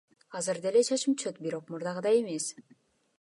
Азыр 0.39 0.59
деле 0.65 0.79
чачым 0.87 1.13
түшөт, 1.19 1.37
бирок 1.47 1.65
мурдагыдай 1.73 2.15
эмес. 2.23 2.45